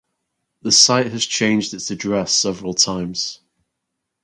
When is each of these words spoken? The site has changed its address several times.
The 0.63 0.71
site 0.71 1.11
has 1.11 1.27
changed 1.27 1.75
its 1.75 1.91
address 1.91 2.33
several 2.33 2.73
times. 2.73 3.39